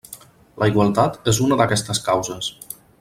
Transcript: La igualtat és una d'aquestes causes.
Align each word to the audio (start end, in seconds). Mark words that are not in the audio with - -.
La 0.61 0.69
igualtat 0.71 1.29
és 1.33 1.41
una 1.49 1.59
d'aquestes 1.61 2.01
causes. 2.09 2.51